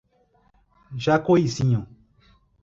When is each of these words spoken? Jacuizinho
Jacuizinho 1.03 1.85